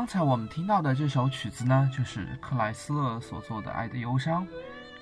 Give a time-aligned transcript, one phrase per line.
[0.00, 4.46] 刚才我们听到的这首曲子呢，就是克莱斯勒所作的《爱的忧伤》，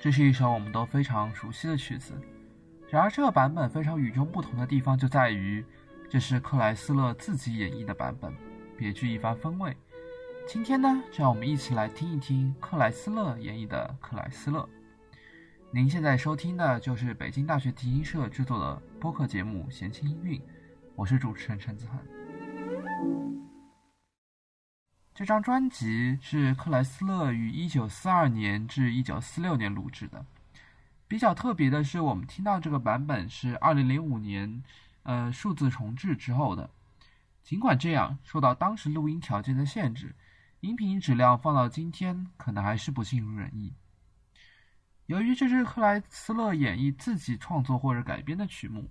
[0.00, 2.20] 这是一首我们都非常熟悉的曲子。
[2.90, 5.64] 然而，这个版本非常与众不同的地方就在于，
[6.10, 8.34] 这是克莱斯勒自己演绎的版本，
[8.76, 9.76] 别具一番风味。
[10.48, 14.62] 今天呢，就让我们一起来听一听克莱斯勒演绎的《克莱斯勒》。
[15.70, 20.40] 您现在收听的就是北京大学提琴社制作的播客节目《闲情音韵》，
[20.96, 23.27] 我是主持人陈子涵。
[25.18, 30.24] 这张专辑是克莱斯勒于1942年至1946年录制的。
[31.08, 34.62] 比较特别的是，我们听到这个版本是2005年，
[35.02, 36.70] 呃，数字重制之后的。
[37.42, 40.14] 尽管这样，受到当时录音条件的限制，
[40.60, 43.74] 音频质量放到今天可能还是不尽如人意。
[45.06, 48.88] 由于这是克莱斯勒演绎自己创作或者改编的曲目，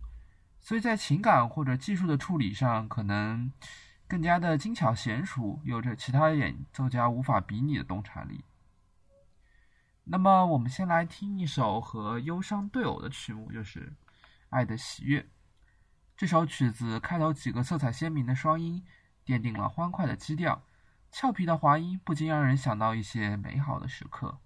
[0.59, 3.49] 所以在情感或者技术的处理上可能。
[4.07, 8.45] 更加的精巧娴熟，有着其他演奏家无法比拟的洞察力。
[10.05, 13.81] 那么，我们先来听一首和忧伤对偶的曲目，就是
[14.49, 15.21] 《爱的喜悦》。
[16.15, 18.85] 这首曲子开头几个色彩鲜明的双音，
[19.25, 20.63] 奠定了欢快的基调，
[21.11, 24.39] 俏皮的滑音不禁让人想到一些美好的时刻。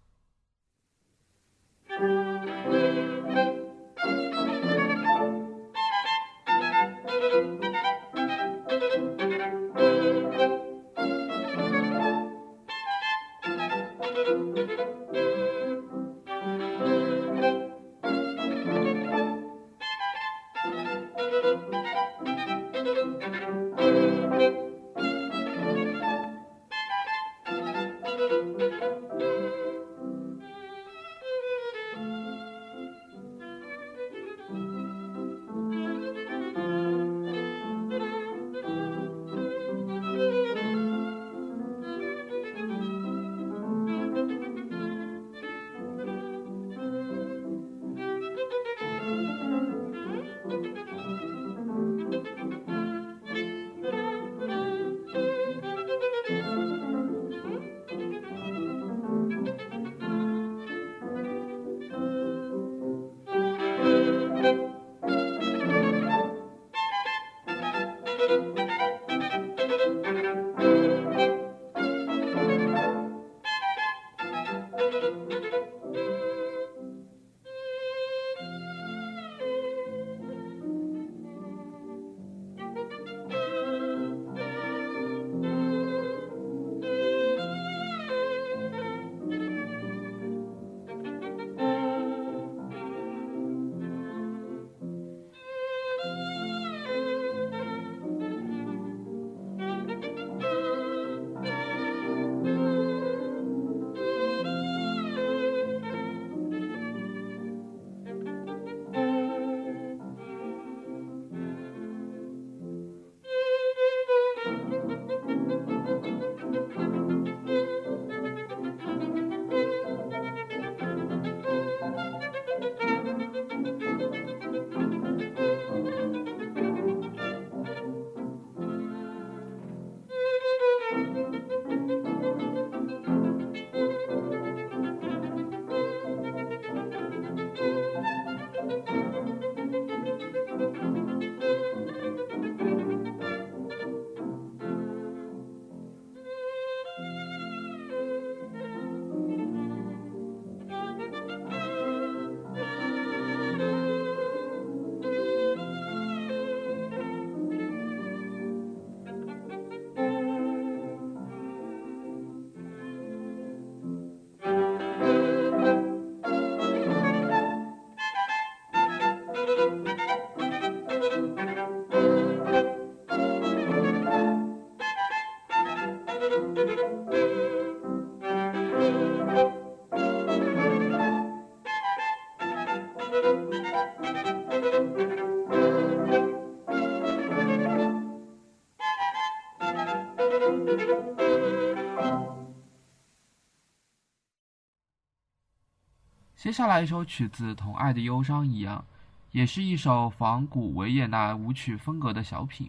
[196.41, 198.83] 接下来一首曲子同《爱的忧伤》一样，
[199.29, 202.67] 也是一首仿古维也纳舞曲风格的小品。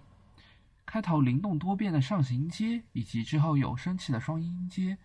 [0.84, 4.98] 开头灵动多变的上行阶，以及之后有生气的双音阶，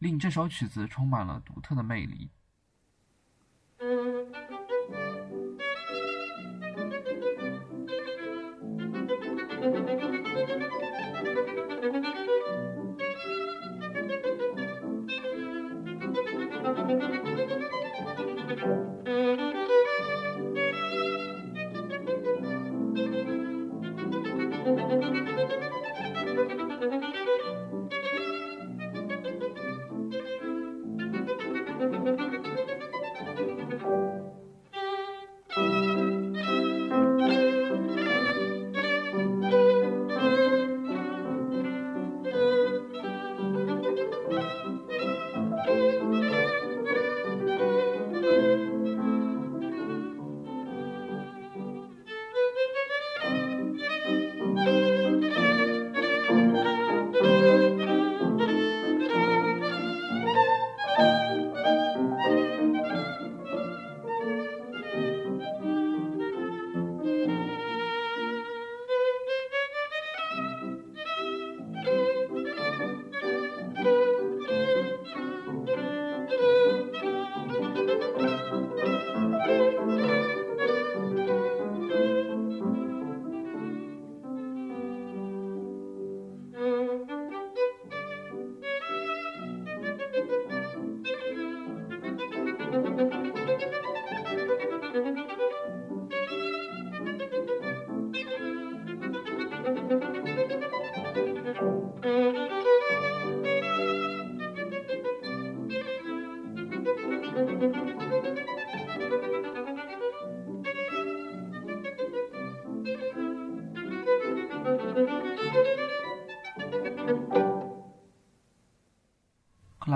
[0.00, 2.28] 令这首曲子充满了独特的魅力。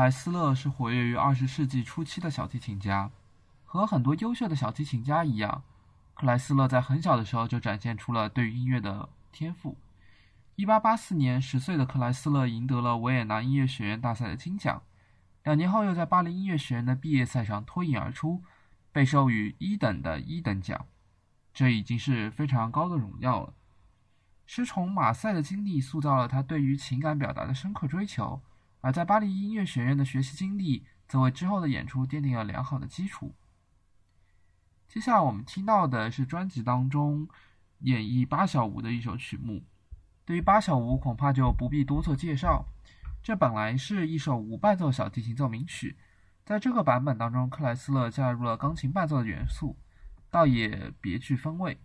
[0.02, 3.08] 克莱斯勒是活跃于二十世纪初期的小提琴家，
[3.62, 5.62] 和很多优秀的小提琴家一样，
[6.14, 9.78] 克莱斯勒在很小的时候就展现出了对音乐的天赋。
[10.56, 14.82] 一八八四年，十岁的克莱斯勒赢得了维也纳音乐学院大赛的金奖，
[15.44, 18.42] 两年后又在巴黎音乐学院的毕业赛上脱颖而出，
[18.90, 20.84] 被授予一等的一等奖，
[21.54, 23.54] 这已经是非常高的荣耀了。
[24.46, 28.42] 师从马赛的经历塑造了他对于情感表达的深刻追求。
[28.82, 33.34] 而在巴黎音乐学院的学习经历，则为之后的演出奠定了良好的基础。
[34.88, 37.26] 接下来我们听到的是专辑当中
[37.78, 39.62] 演绎八小无的一首曲目。
[40.26, 42.66] 对于八小无，恐怕就不必多做介绍。
[43.22, 45.96] 这本来是一首无伴奏小提琴奏鸣曲，
[46.44, 49.76] 在这个版本当中，克莱斯勒加入了钢琴伴奏的元素，
[50.28, 51.78] 倒也别具风味。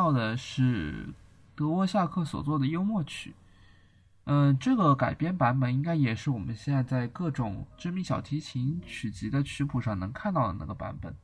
[0.00, 1.10] 到的是
[1.54, 3.34] 德沃夏克所做的幽默曲，
[4.24, 11.14] 嗯，这个改编版本应该也是我们现在在各种知名小提琴曲集的曲谱上能看到的那个版本。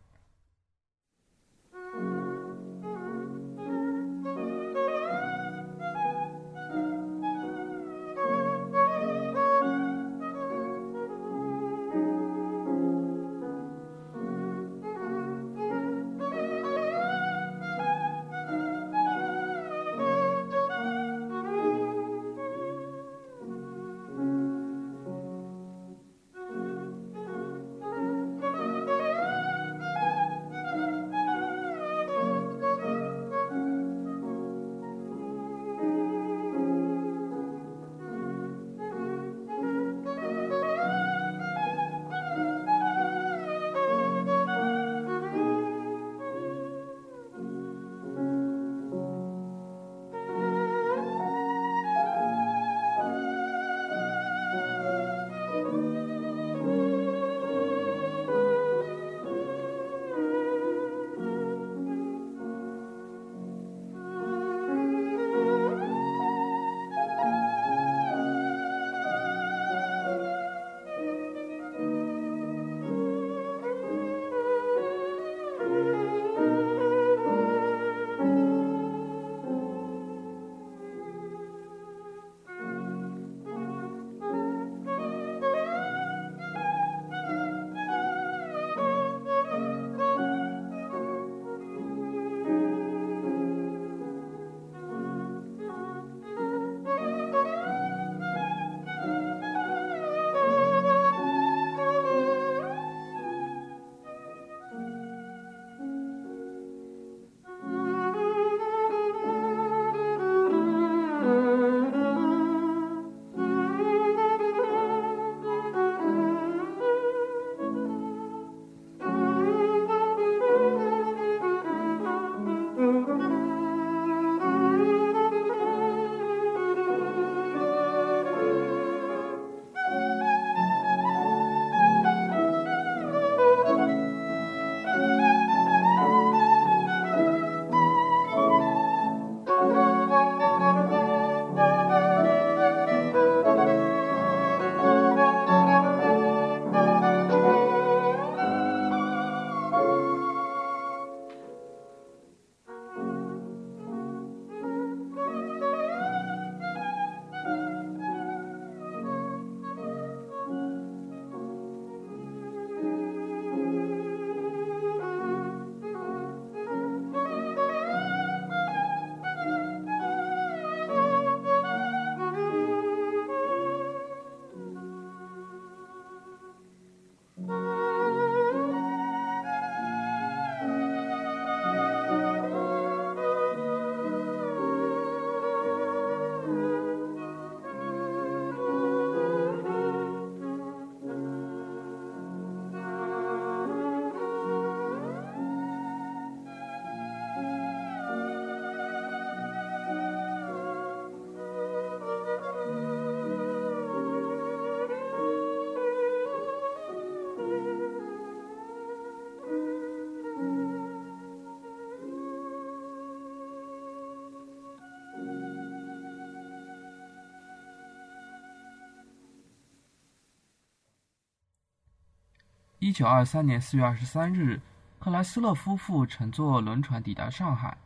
[222.86, 224.60] 一九二三年四月二十三日，
[225.00, 227.76] 克莱斯勒夫妇乘坐轮船抵达上海。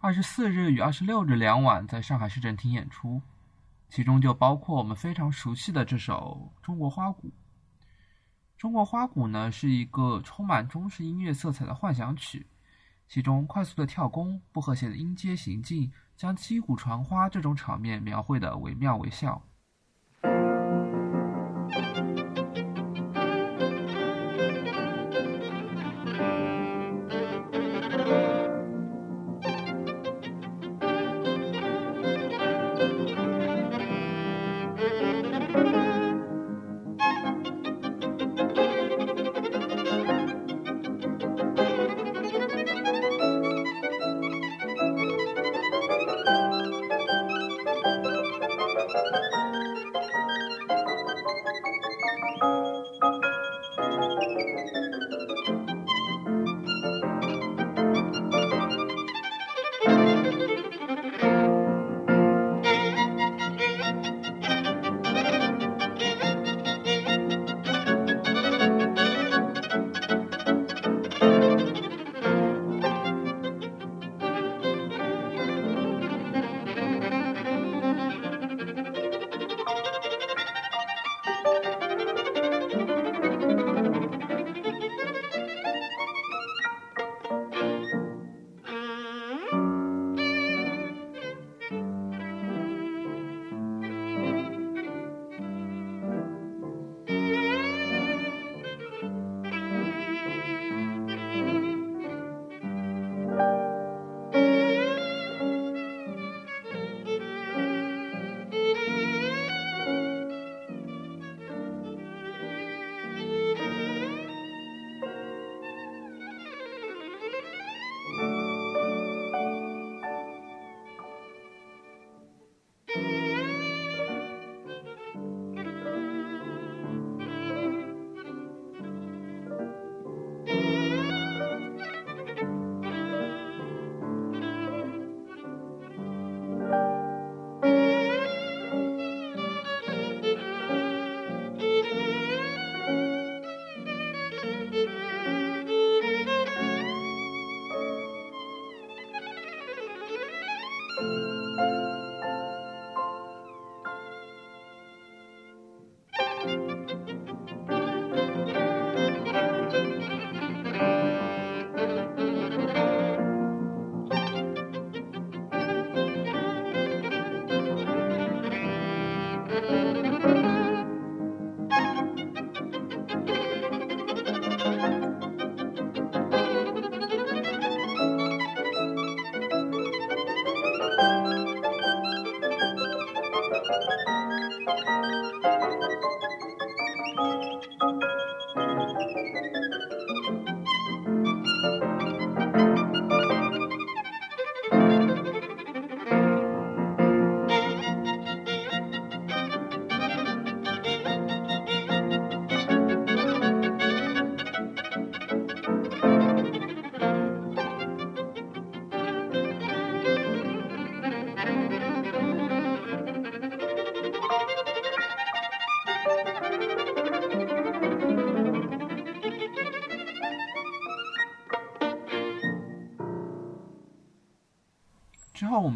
[0.00, 3.20] 二十四日与二十六日两晚在上海市政厅演出，
[3.90, 7.28] 其中就包括我们非常熟悉的这首《中国花鼓》。
[8.56, 12.46] 《中国花鼓》呢是一个充满中式音乐色彩的幻想曲，
[13.06, 19.42] 其中快速的跳弓、不和谐的音阶行进，将击鼓传花这种场面描绘的惟妙惟肖。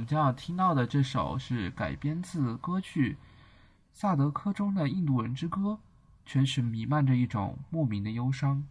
[0.00, 3.12] 们将要听到的这首是改编自歌剧
[3.92, 5.60] 《萨德科》中的《印度人之歌》，
[6.24, 8.66] 全曲弥漫着一种莫名的忧伤。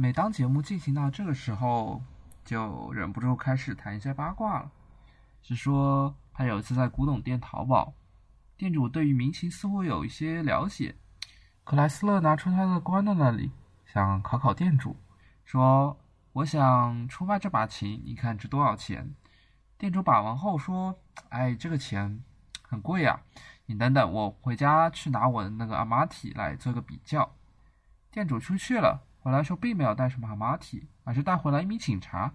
[0.00, 2.02] 每当节目进行到这个时候，
[2.42, 4.72] 就忍不住开始谈一些八卦了。
[5.42, 7.92] 是说他有一次在古董店淘宝，
[8.56, 10.96] 店主对于民情似乎有一些了解。
[11.64, 13.52] 克莱斯勒拿出他的官在那里，
[13.84, 14.96] 想考考店主，
[15.44, 16.00] 说
[16.32, 19.14] ：“我想出卖这把琴，你看值多少钱？”
[19.76, 22.24] 店主把玩后说：“哎，这个钱
[22.62, 23.20] 很贵呀，
[23.66, 27.36] 你等等，我回家去拿我的那个阿玛提来做个比较。”
[28.10, 32.32] 店主出去了，回来说并没有带什么阿玛提，而是带回来一名警察。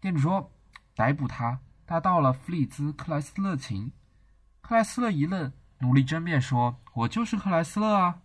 [0.00, 0.52] 店主说
[0.94, 3.90] ：“逮捕他。”他到了弗里兹·克莱斯勒琴，
[4.60, 8.20] 克莱斯勒一愣，努力争辩说：“我就是克莱斯勒啊！”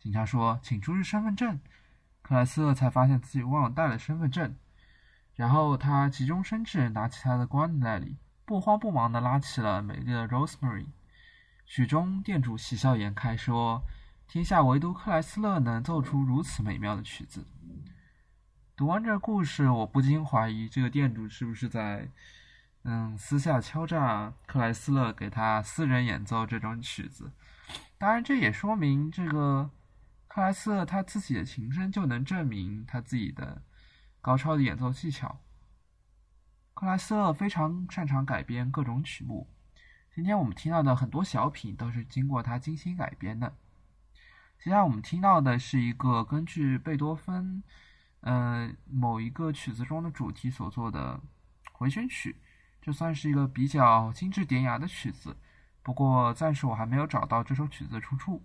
[0.00, 1.60] 警察说：“请出示身份证。”
[2.22, 4.56] 克莱斯勒才发现自己忘了带了身份证，
[5.34, 10.86] 然后他急中生智，拿起他的棺材里，不慌不忙地拉起了美丽的 Rosemary。
[11.66, 13.82] 曲中，店主喜笑颜开说
[14.26, 17.46] ：“天下唯独克莱斯勒能奏出如此美妙的曲子。”
[18.76, 22.10] 读完这故事，我不禁怀疑这个店主是不是在……
[22.86, 27.32] 嗯，私下敲诈克莱斯勒给他私人演奏这种曲子，
[27.96, 29.70] 当然这也说明这个
[30.28, 33.62] 克莱斯勒他自己的琴声就能证明他自己的
[34.20, 35.40] 高超的演奏技巧。
[36.74, 39.48] 克莱斯勒非常擅长改编各种曲目，
[40.14, 43.56] 今天我们听到的很多小品都是经过他精心改编的。
[44.58, 47.62] 现在我们听到的是一个根据贝多芬，
[48.20, 51.20] 呃某一个曲子中的主题所做的
[51.72, 52.36] 回旋曲。
[52.80, 55.36] 这算是一个比较精致典雅的曲子，
[55.82, 58.42] 不过暂时我还没有找到这首曲子的出处。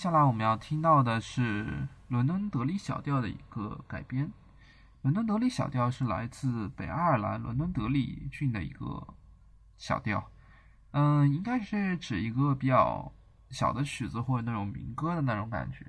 [0.00, 4.32] 接下来我们要听到的是伦敦德里小调的一个改编。
[5.02, 9.06] 伦敦德里小调是来自北爱尔兰伦敦德里郡的一个
[9.76, 10.32] 小调，
[10.92, 13.12] 嗯，应该是指一个比较
[13.50, 15.84] 小的曲子或者那种民歌的那种感觉，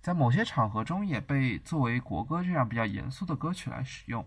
[0.00, 4.26] 在某些场合中也被作为国歌这样比较严肃的歌曲来使用。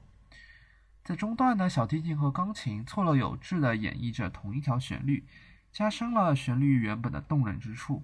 [1.03, 5.25] 在中段呢，小提琴和钢琴错落有致地演绎着同一条旋律，
[5.71, 8.03] 加深了旋律原本的动人之处。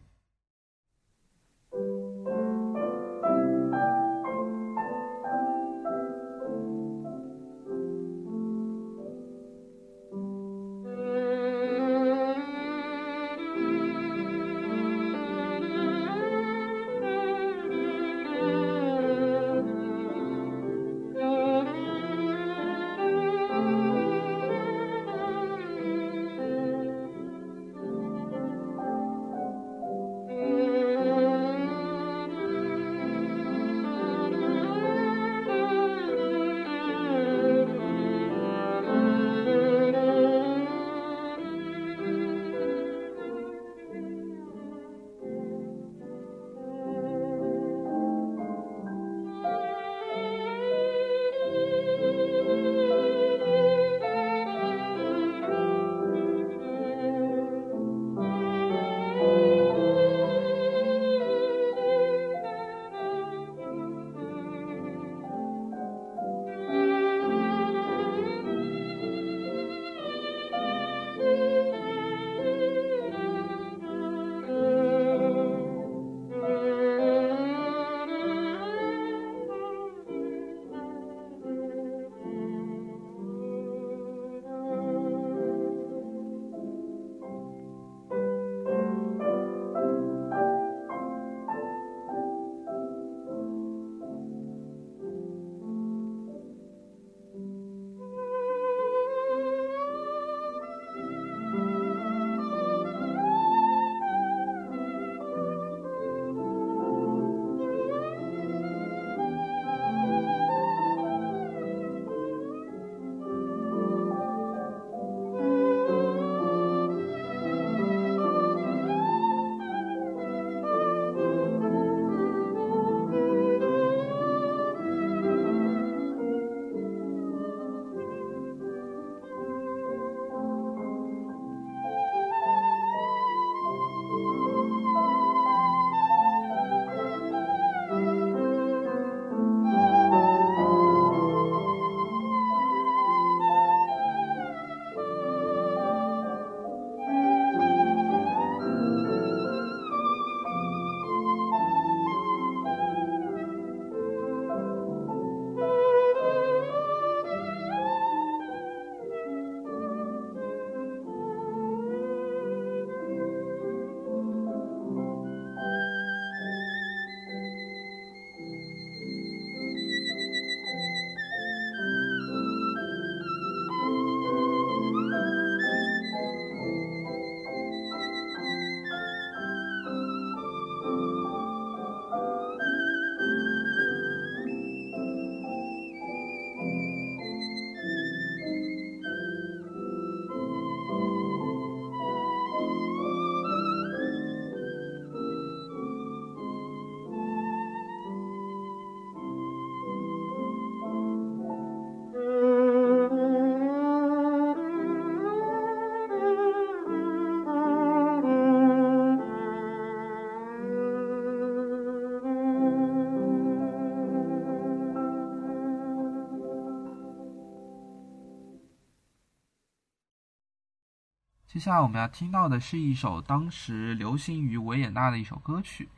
[221.61, 225.89] 下我们要听到的是一首当时流行于维也纳的一首歌曲，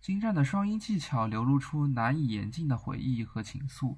[0.00, 3.94] 精湛的双音技巧流露出难以言尽的回忆和情愫。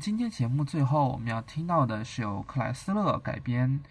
[0.00, 3.82] 今天节目最后我们要听到的是由克莱斯勒改编、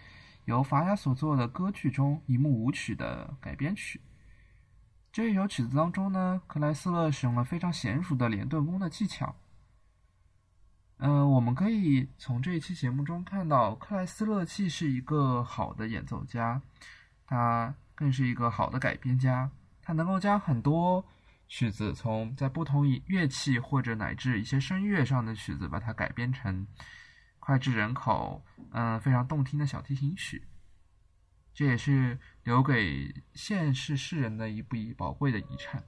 [0.44, 4.00] 由法雅所作的歌剧中一幕舞曲的改编曲。
[5.12, 9.36] 这一首曲子当中呢，克莱斯勒使用了非常娴熟的连顿弓的技巧。
[10.96, 16.60] 嗯，我们可以从这一期节目中看到，克莱斯勒既是一个好的演奏家，
[17.24, 19.48] 他更是一个好的改编家，
[19.80, 21.04] 他能够将很多。
[21.50, 26.64] 曲子从在不同乐器或者乃至一些声乐上的曲子，把它改编成
[27.40, 30.46] 脍炙人口、嗯非常动听的小提琴曲，
[31.52, 35.82] 这也是留给现世世人的一笔宝贵的遗产。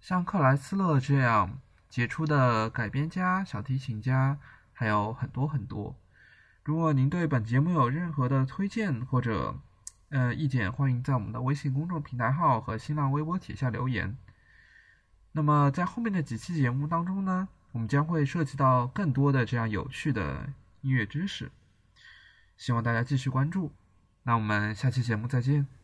[0.00, 4.40] 像克莱斯勒这样杰出的改编家、小提琴家
[4.72, 5.96] 还有很多很多。
[6.64, 9.60] 如果您对本节目有任何的推荐或者
[10.08, 14.18] 呃意见，欢迎在我们的微信公众平台号和新浪微博帖下留言。
[15.32, 20.52] 那么，在后面的几期节目当中呢，我们将会涉及到更多的这样有趣的
[20.82, 21.50] 音乐知识，
[22.56, 23.70] 希望大家继续关注。
[24.24, 25.79] 那我们下期节目再见。